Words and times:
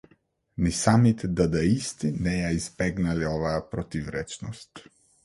Ни 0.67 0.71
самите 0.77 1.27
дадаисти 1.41 2.11
не 2.27 2.33
ја 2.37 2.49
избегнале 2.61 3.29
оваа 3.33 3.61
противречност. 3.75 4.83